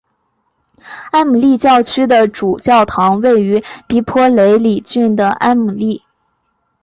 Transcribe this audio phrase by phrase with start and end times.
[1.11, 6.01] 埃姆利教区的主教堂位于蒂珀雷里郡的埃姆利。